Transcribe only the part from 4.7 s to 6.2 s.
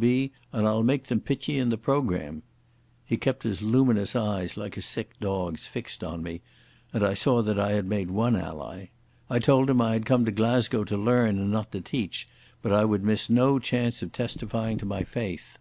a sick dog's, fixed